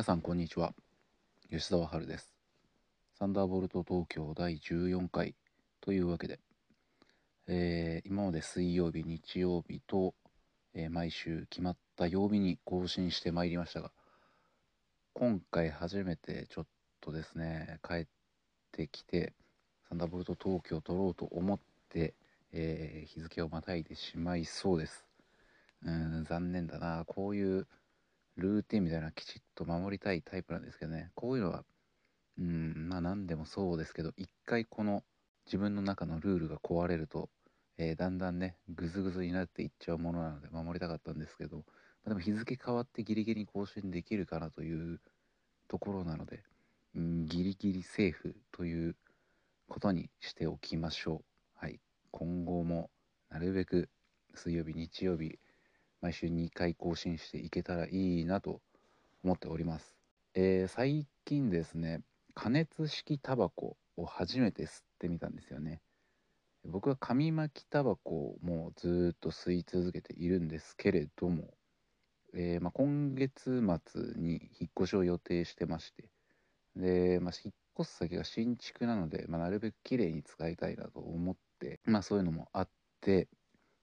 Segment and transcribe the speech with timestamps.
[0.00, 0.72] 皆さんこんにちは。
[1.50, 2.34] 吉沢春です。
[3.18, 5.34] サンダーボルト東京第14回
[5.82, 6.40] というわけで、
[7.46, 10.14] えー、今まで水曜日日曜日と、
[10.72, 13.90] えー、毎週決まった曜日に更新してまいりましたが
[15.12, 16.66] 今回初めてちょっ
[17.02, 18.06] とですね帰っ
[18.72, 19.34] てきて
[19.90, 21.60] サンダーボルト東京を撮ろうと思っ
[21.90, 22.14] て、
[22.54, 25.04] えー、日付をまたいでしまいそうです。
[25.84, 27.04] うん残念だな。
[27.06, 27.66] こういう
[28.40, 31.10] ルーティンみたいなきちっと守りたいタイプなんですけどね。
[31.14, 31.64] こういうのは
[32.38, 35.04] うんまあ何でもそうですけど一回この
[35.46, 37.28] 自分の中のルールが壊れると、
[37.78, 41.62] えー、だんだんねグズグズになっていっちゃうものなので守りたかったんですけど、ま
[42.06, 45.00] あ、でも日付変わってギリギリ更新できるかなという
[45.68, 46.42] ところなので、
[46.96, 48.96] うん、ギリギリセーフという
[49.68, 51.24] ことにしておきましょう。
[51.54, 51.78] はい。
[52.10, 52.90] 今後も
[53.28, 53.88] なるべく
[54.34, 55.38] 水曜日日曜日
[56.00, 58.60] 毎週2回更新していけたらいいなと
[59.22, 59.94] 思っております。
[60.34, 62.02] えー、最近ですね、
[62.34, 65.80] 加熱式タバコを初めて吸ってみたんですよね。
[66.64, 71.54] 僕は紙巻きタバコをもうずっと吸い続けているんですけれども、
[72.34, 76.08] えー、まあ、今月末に引っ越しを予定してまして、
[76.76, 82.68] で、まあ、引っ越す先が新築なので、まあ、なるべく綺麗に使いたいなと思って、まあそういうのもあっ
[83.00, 83.28] て、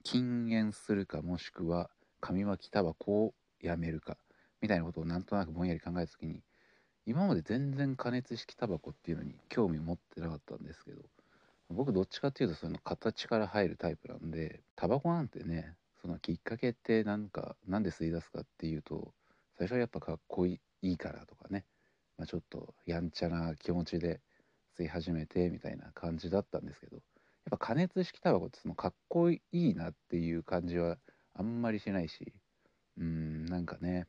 [0.03, 1.89] 禁煙するかもしくは
[2.27, 4.17] 紙巻きタバコをやめるか
[4.61, 6.41] みたいなことをなんとなくぼんやり考えた時に
[7.05, 11.03] 今まで全然加熱式タバコっていうのに興味を持ってなかったんですけど
[11.69, 19.13] 僕どっちかっていうとその形から入るタイプなんでタバコなんてねそのきっかけってなんかなんで吸い出すかっていうと
[19.57, 21.63] 最初はやっぱかっこいいからとかね、
[22.17, 24.19] まあ、ちょっとやんちゃな気持ちで
[24.77, 27.03] 吸い始めてみたいな感じだったんですけどやっ
[27.51, 30.97] ぱ加熱式タバコってそのかっこいいなっていう感じは
[31.37, 32.33] あんまりしないし
[32.97, 34.07] うんなんかね、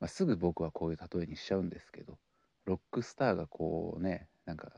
[0.00, 2.18] まあ、すぐ僕はこういう例えにしちゃうんですけど
[2.64, 4.72] ロックスターがこうねなんか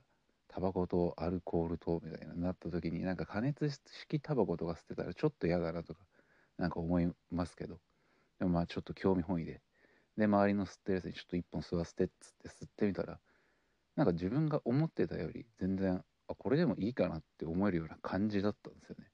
[0.49, 6.01] タバコとアルコールとみたいななった時になんか加熱式タバコとか吸ってたらちょっと嫌だなとか
[6.59, 7.79] なんか思いますけど
[8.39, 9.61] でもまあちょっと興味本位で
[10.17, 13.19] で周りの吸ってるやつにちょっと一本吸わせてっつって吸ってみたら
[13.97, 19.07] なんか自分が思ってたより全然あこれでもいいかなって思えるような感じだったんですよね。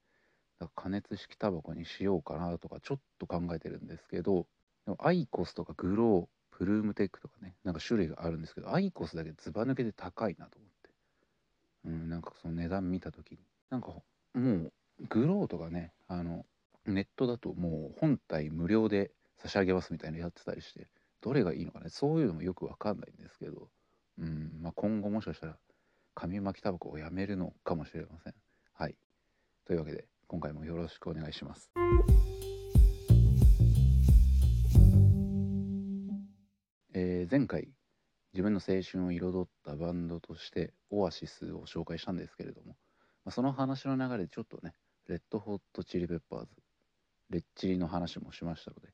[0.68, 4.46] 加熱式タバコにしようかなとかちょっと考えてるんですけど
[4.86, 10.90] でもアイコスとかグロープルームテックとかねなんか種類があるんですけどアイコスだけずば抜けて高いなと思って。
[11.86, 13.38] うんなんかその値段見た時に。
[13.70, 14.02] なんかも
[14.34, 14.72] う
[15.08, 16.44] グローとかねあの
[16.86, 20.88] ネットだともう本体無料で差し上げますみたいなやってたりして
[21.20, 23.68] どれがいいのかねそういうのもよくわかんないんですけど
[24.18, 25.56] うんまあ今後もしかしたら
[26.14, 28.34] 紙巻きタバコをやめるのかもしれません。
[28.74, 28.96] はい。
[29.64, 30.06] というわけで。
[30.30, 31.72] 今回もよろしくお願いします。
[36.94, 37.68] えー、前回
[38.32, 42.76] 自分の青春を彩ったバンドとしてオアシスを紹介したんですけれども、
[43.24, 44.72] まあ、その話の流れでちょっとね
[45.08, 46.48] レッドホットチリペッパーズ
[47.30, 48.88] レッチリの話もしましたので、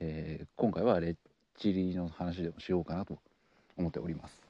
[0.00, 1.16] えー、今回はレッ
[1.56, 3.20] チリの話でもしようかなと
[3.76, 4.40] 思っております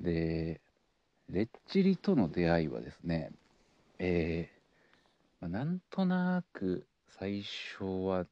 [0.00, 0.60] で
[1.28, 3.30] レッチリとの出会いはですね
[4.00, 4.59] えー
[5.40, 8.26] まあ、なんとなく最初は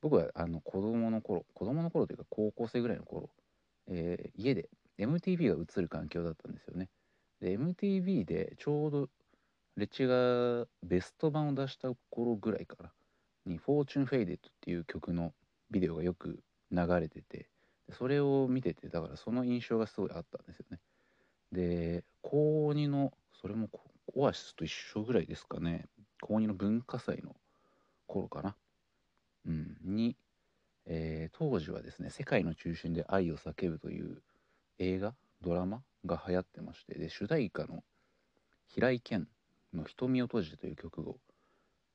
[0.00, 3.30] 僕はあの子供の頃子供の頃というか高校生ぐらいの頃、
[3.88, 4.68] えー、家で
[4.98, 6.88] MTV が映る環境だったんですよね。
[7.40, 9.08] で MTV でちょうど
[9.76, 12.92] レチがベスト版を出した頃ぐらいから
[13.46, 15.32] に「Fortune Faded」っていう曲の
[15.70, 17.48] ビデオがよく流れてて
[17.92, 20.80] それを見ててだからその印象がすごいあったんですよね。
[21.52, 23.68] で高2のそれも
[24.14, 25.88] オアシスと一緒ぐらいですかね。
[26.20, 27.36] 高2の文化祭の
[28.06, 28.56] 頃かな、
[29.46, 30.16] うん、に、
[30.86, 34.22] えー、当時はですね「世界の中心で愛を叫ぶ」という
[34.78, 37.84] 映画ドラマが流行ってましてで主題歌の
[38.66, 39.26] 平井堅
[39.72, 41.18] の「瞳を閉じて」という曲を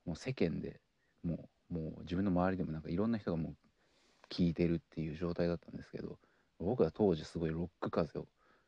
[0.05, 0.79] もう世間で
[1.23, 3.55] もうもう自分の周りでもなんかいろんな人がもう
[4.29, 6.19] 聴いてるっていう状態だったんですけど
[6.59, 8.27] 僕は当時すごいロック風を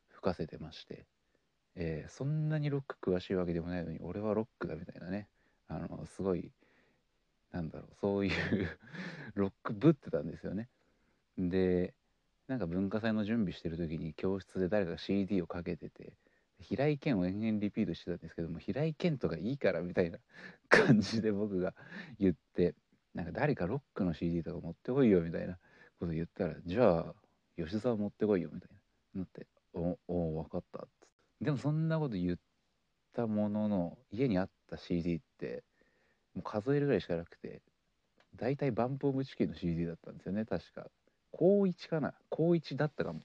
[0.10, 1.06] 吹かせてまして、
[1.76, 5.28] えー、そんなにロック詳しいわけでもないのに俺はロックだみたいなね
[5.68, 6.52] あのすごい
[7.52, 8.32] なんだろうそういう
[9.36, 10.70] ロックぶってたんですよね。
[11.38, 11.94] で
[12.48, 16.14] なんか文化祭の準備してる時に教室で誰か CD をかけてて
[16.60, 20.20] 平井堅を延々リピートしてたんですけども平井堅とかいいからみたいな
[20.70, 21.76] 感じで僕が
[22.20, 22.74] 言って
[23.14, 25.60] なんか誰かロックの CD とか持ってこいよみたいな
[26.00, 27.16] こと言ったらじゃあ
[27.58, 28.70] 吉沢持ってこいよみたい
[29.14, 30.88] ななっておお分かったっ
[31.42, 32.38] でもそんなこと言っ
[33.14, 35.64] たものの家にあっ CD って
[36.36, 37.62] もう数えるぐらいしかなくて
[38.36, 40.88] 大体バンプ・オブ・チキンの CD だったんですよね確か。
[41.32, 43.22] 高1かな高1だったかも。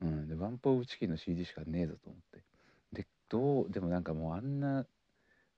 [0.00, 2.42] うんでバンプ・オブ・チキンの CD しかねえぞと思って。
[2.92, 4.86] でどうでもなんかもうあんな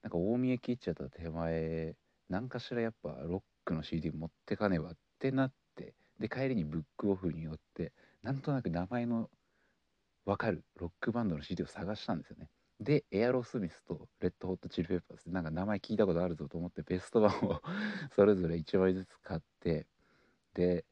[0.03, 1.95] なんか大見え切っちゃった手前
[2.29, 9.31] 何かしらやっぱロックの CD 持ってかねばってなってで帰りにブックオフによってなんとなく名前の
[10.25, 12.49] 分かるロックバンドの CD を探したんですよね。
[12.81, 17.61] でエアロスミスとレッドホットチリペッパーズなんか名前聞いたことあるぞと思ってベスト版を
[18.15, 19.87] それぞれ1枚ずつ買って
[20.55, 20.85] で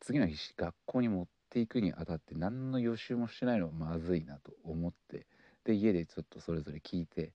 [0.00, 5.26] 次の日学校に持っていくにあたって何の予習もしてないのはまずいなと思って
[5.64, 7.32] で家でちょっとそれぞれ聞いて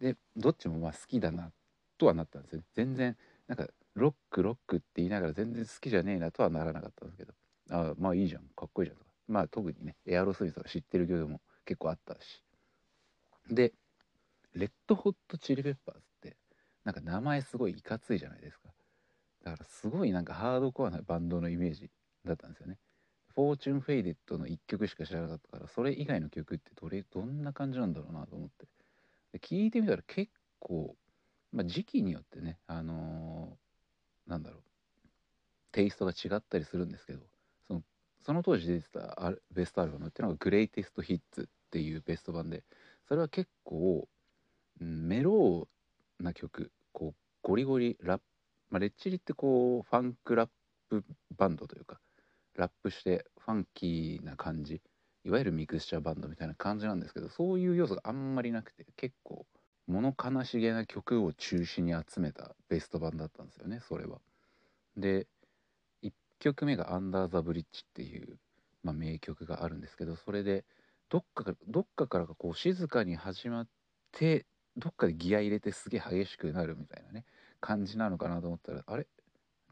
[0.00, 1.52] でどっちもまあ好きだな
[1.98, 2.62] とはなったんですよ。
[2.74, 3.16] 全然
[3.48, 7.34] なんかロックロックって言いながら全然好きじゃねえなとはならなかったんですけど
[7.70, 9.10] あまあいいじゃんかっこいいじゃんとか。
[9.26, 12.44] まあ特にねエアロスミスとか知ってる曲も結構あったし。
[13.50, 13.72] で
[14.54, 16.36] レッドホットチリペッパーズって
[16.84, 18.68] なんか名前すごいいかついじゃないですか。
[19.44, 21.90] だからすごいなんかハードコアなバンドのイメージ
[22.24, 22.78] だったんですよね。
[23.34, 28.66] フォーチュンフェイデッドの1曲しか知らなかったからそれ以外の曲ってどれどんな感じなんだろうなと思って。
[29.32, 30.96] で聞いてみたら結構、
[31.52, 34.62] まあ、時期によってねあのー、なんだろう
[35.72, 37.20] テイストが違ったりするんですけど
[37.66, 37.82] その
[38.20, 42.64] その当時出てたベストアルバムっていうのが「グレイテストヒッツ」っていうベスト版で
[43.08, 44.06] それは結構、
[44.80, 48.24] メローな曲こうゴリゴリラップ、
[48.70, 50.48] まあ、レッチリってこうファンクラッ
[50.88, 51.04] プ
[51.36, 51.98] バンドというか
[52.54, 54.80] ラップしてファンキーな感じ
[55.24, 59.46] いわゆるミクスチャーバンドみたいな感じなんですけどそういう要素があんまりなくて結構
[59.86, 64.18] 物悲しげな曲を中心に集めたベスト版だったんですよねそれは。
[64.96, 65.26] で
[66.02, 68.38] 1曲目が「アンダー・ザ・ブリッジ」っていう、
[68.82, 70.64] まあ、名曲があるんですけどそれで
[71.08, 73.68] どっかからどっかからがこう静かに始まっ
[74.12, 74.46] て
[74.76, 77.24] どっかでギア入れてすげえ激しくなるみたいなね
[77.60, 79.06] 感じなのかなと思ったらあれ？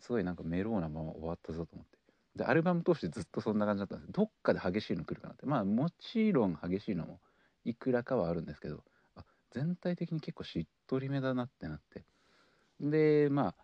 [0.00, 1.98] すごいなんかメローなまま終わったぞと思って。
[2.36, 4.12] でアルバム通してずっとそんな感じだったんです。
[4.12, 5.46] どっかで激しいの来るかなって。
[5.46, 7.20] まあもちろん激しいのも
[7.64, 8.82] いくらかはあるんですけど
[9.14, 12.04] あ全体的に結構しっとりめだなってなって。
[12.80, 13.54] でまあ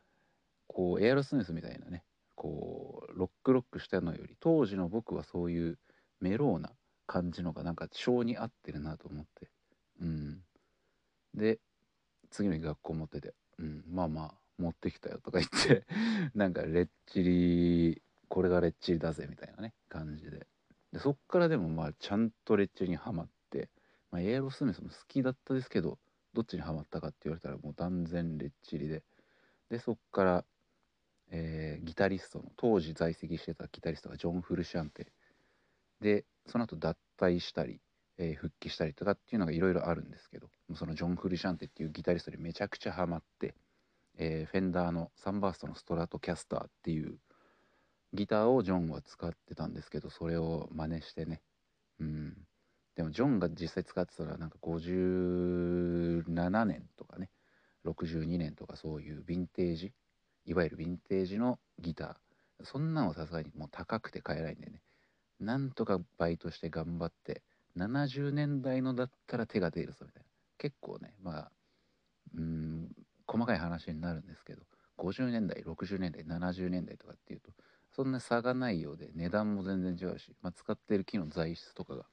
[0.69, 2.05] こうエアロスミスみたいなね
[2.35, 5.79] こうロックロックしたのより当時の僕はそういう
[6.21, 6.71] メローな
[7.13, 9.51] 感じのがなんか性に合ってるなと思って。
[10.01, 10.41] うん。
[11.35, 11.59] で
[12.31, 15.87] 次の日学校持ってて「うんまあまあ持ってきたよ」とか言って
[16.35, 20.47] なんかレッチリこれがレッチリだぜみたいなね感じで。
[20.91, 23.69] でそっからでもまあちゃんとレッチリにはまって、
[24.11, 25.99] まあ、エアロスミスも好きだったですけど
[26.33, 29.03] どっちにはまったかって言われたらもう断然レッチリで。
[29.69, 30.45] でそっから、
[31.29, 35.13] えー、ギタリストの当時在籍してたギタリストがジョン・フルシャンテ。
[36.01, 37.81] でその後脱退したり、
[38.19, 43.55] えー、復帰したりとかっていうのがいろいろあるんですけどそのジョン・フルシャンテっていうギタリストにめちゃくちゃハマって、
[44.19, 47.17] えー、フェンダーのサンバーストのストラトキャスターっていう
[48.15, 51.41] ギターをジョンは使ってたんですけどそれを真似してね。
[51.99, 52.37] うん。
[52.95, 57.31] でもジョンが実際使ってたらなんか57年とかね
[57.87, 59.93] 62年とかそういうヴィンテージ
[60.45, 62.15] いわゆるヴィンテージのギター。
[62.65, 64.83] そんなんはさすがにもう高くて買えないんでね。
[65.43, 67.43] なんとかバイトして頑張って
[67.77, 70.29] 70年代のだったら手が出るぞみたいな。
[70.59, 71.53] 結構ねまあ
[72.37, 72.89] うん
[73.27, 74.63] 細かい話になるんですけど
[74.99, 77.51] 50年代60年代70年代とかっていうと
[77.95, 82.05] そんな差がないようで値段も全然違うし、まあ、使ってる木の材質とかが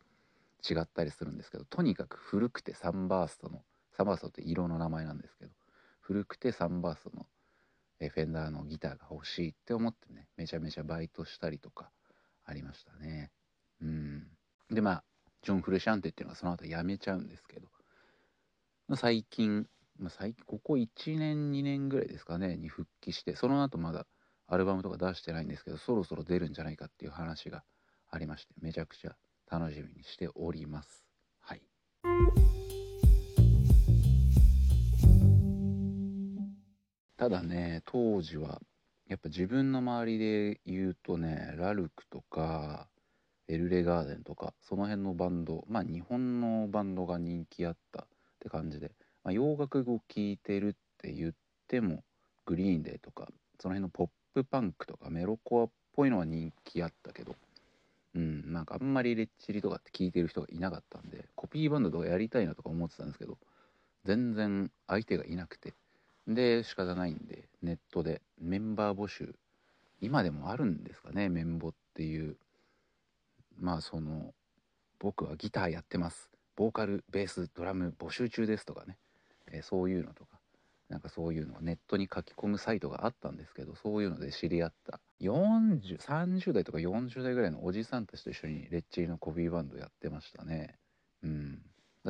[0.68, 3.62] 違ったりするんですけどとにかく古くてサンバーストの
[3.96, 5.52] サンバーストって色の名前なんですけど
[6.02, 7.28] 古くてサンバーストの
[8.00, 11.92] フェンダーのギターが欲しいって思ってねめちゃめちゃバイトしたりとか
[12.50, 13.32] ありましたね。
[13.82, 14.28] うん。
[14.72, 15.04] で、まあ、
[15.44, 17.68] ジョン・フルシャンテっていうのはその後辞めちゃうんですけど、
[18.96, 19.68] 最近、
[20.00, 24.08] まあ、最近、ここ1年、2年ぐらいですかね、に復帰して、その後まだ
[24.48, 27.64] アルバムとか出してないんですけど、そろそろ出るんじゃないかっていう話が
[28.10, 29.16] ありまして、めちゃくちゃ
[29.50, 31.06] 楽しみにしております。
[31.40, 31.62] はい。
[37.16, 38.60] ただね、当時は
[39.10, 42.88] やっぱ自分の周りで言うとねラルクとか
[43.48, 48.06] エルレガーデンとかその辺のバンドまあ日本のバンドが人気あったっ
[48.40, 48.92] て感じで、
[49.24, 51.34] まあ、洋楽語聴いてるって言っ
[51.68, 52.04] ても
[52.46, 53.28] グリーンデーとか
[53.60, 57.36] その辺のポップパンクとかメロコアっぽいのは人気あったけど
[58.14, 63.40] うんなんかあんまりレッチリとかって聞いてる人がいなかったんでコピーバンドとかやりたいなとか思ってたんですけど
[64.06, 65.74] 全然相手がいなくて。
[66.34, 68.22] で仕方ないんでネットで。
[68.40, 69.36] メンバー募集。
[70.02, 72.38] 今でもあるんですかねメンボっていう。
[73.58, 74.34] まあその
[75.00, 76.30] 僕はギターやってます。
[76.56, 78.98] ボーカルベースドラム募集中ですとかね、
[79.52, 80.40] えー、そういうのとか。
[80.90, 85.00] なんかそういうのがネットに書き込むサイトがあったんですけどそういうので知り合った。
[85.22, 90.76] 4030代とか40代ぐらいのおじさんたちと一緒にレッチリのコピーバンドやってましたね。
[91.24, 91.62] うん。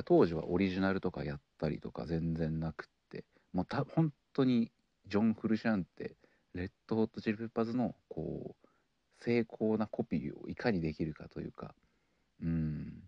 [0.06, 3.26] 当時はオリジナルとかやったりとか全然なくって。
[3.53, 4.72] もうた本当に
[5.08, 6.15] ジョン・フルシャンって
[6.53, 8.68] レッド・ホット・チリ・ペッパーズのこう
[9.24, 11.74] 精巧なコピーをいかにできるかというか
[12.41, 13.03] うん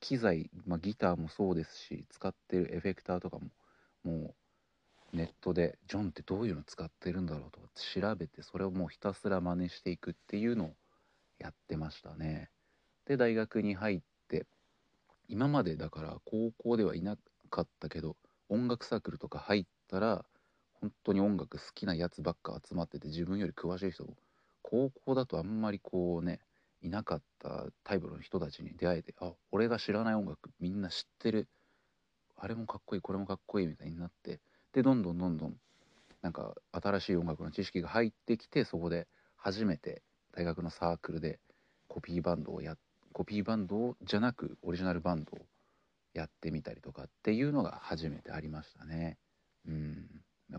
[0.00, 3.50] 機材、まあ、ギターもそうですし使ってるエフェクターとかも
[4.04, 4.34] も
[5.12, 10.74] うネットでジョンってどういうの使ってるんだろうとか調べてそれをもうひたすら真似していくっていうのを
[11.38, 12.50] やってましたね。
[13.04, 14.46] で大学に入って
[15.28, 17.18] 今までだから高校ではいな
[17.50, 18.16] かったけど
[18.48, 20.24] 音楽サークルとか入ってたら
[20.80, 24.16] 本当に音楽好きなやつばっか集まってて自分より詳しい人も
[24.62, 26.40] 高校だとあんまりこうね
[26.80, 31.46] いなかったタイプの人たちに出会えてあ俺が知らない音楽みんな知ってる
[32.36, 34.40] あれもかっこいいこれもかっこいいみたいになって
[34.72, 35.56] でどんどんどんどん
[36.22, 39.06] なんか新しい音楽の知識が入ってきてそこで
[39.36, 40.02] 初めて
[40.34, 41.38] 大学のサークルで
[41.86, 42.76] コピーバンドをや
[43.12, 45.46] コピーバンドじゃなくオリジナルバンドを
[46.14, 49.18] やってみたりとかっていうのが初めてありましたね。
[49.66, 50.06] うん。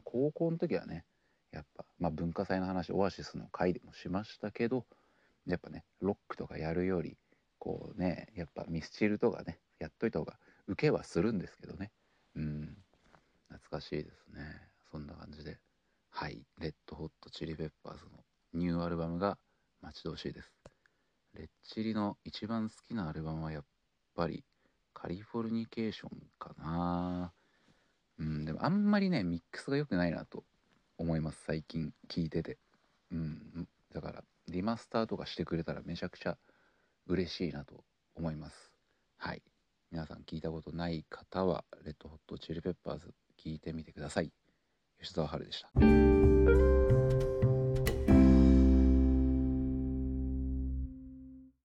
[0.04, 1.06] 高校の時はね
[1.52, 4.86] やっぱ、まあ、文化祭の話オアシスの回でもしましたけど
[5.46, 7.18] やっぱねロックとかやるより
[7.60, 11.92] こうねやっぱミスチルとかねやっといた方が受けはするんですけどね。
[12.36, 12.78] うん。
[13.50, 14.42] 懐かしいですね。
[14.92, 15.60] そんな感じで。
[16.10, 16.46] はい。
[16.60, 18.12] レッドホットチリペッパーズの
[18.54, 19.38] ニューアルバムが
[19.82, 20.54] 待ち遠しいです。
[21.34, 23.64] レッチリの一番好きなアルバムはやっ
[24.16, 24.44] ぱり
[24.94, 27.34] カリフォルニケーションかな。
[28.64, 30.46] あんまりねミックスが良くないなと
[30.98, 32.58] 思います最近聞いてて。
[33.12, 33.68] うん。
[33.94, 36.38] だからリマスターとかしてくれたらめちゃくちゃ
[37.06, 37.84] 嬉しいなと
[38.16, 38.72] 思います。
[39.18, 39.42] はい。
[39.92, 44.32] 皆さん聞いたことない方はレッドホットチリペッパーズ聞いてみてください。
[45.02, 47.23] 吉沢春でした。